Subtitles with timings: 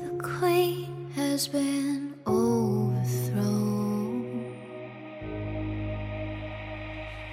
[0.00, 3.36] the queen has been overthrown,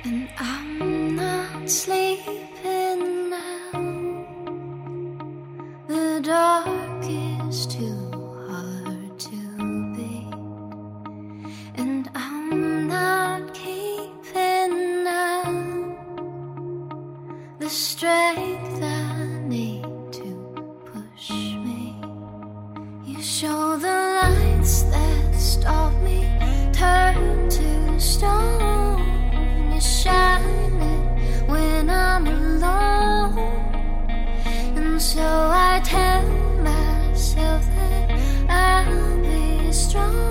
[0.03, 3.71] and I'm not sleeping now.
[5.87, 8.11] The dark is too
[8.49, 9.37] hard to
[9.95, 10.33] beat,
[11.75, 15.43] and I'm not keeping now
[17.59, 20.29] the strength I need to
[20.85, 21.76] push me.
[23.19, 26.29] Show the lights that stop me,
[26.71, 29.73] turn to stone.
[29.73, 33.39] You shine it when I'm alone.
[34.75, 36.27] And so I tell
[36.61, 38.11] myself that
[38.49, 40.26] I'll be strong.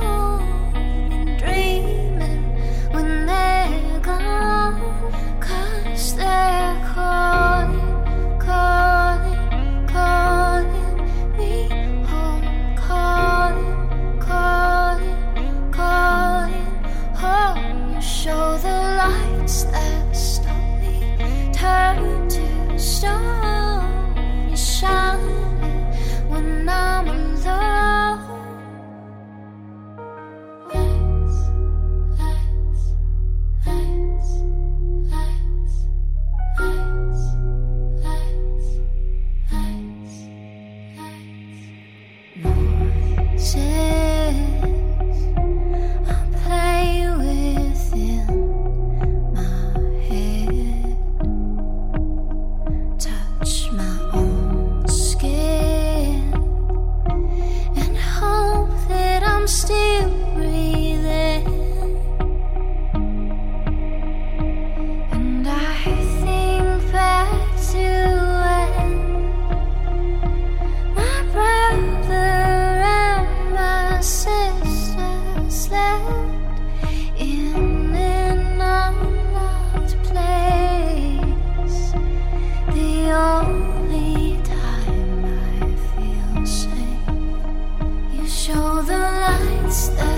[89.77, 90.16] Is that